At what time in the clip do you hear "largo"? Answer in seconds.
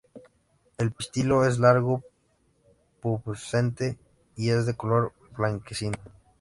1.59-2.01